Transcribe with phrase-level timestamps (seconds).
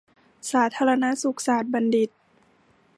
[0.51, 2.09] สาธารณสุขศาสตรบัณฑิต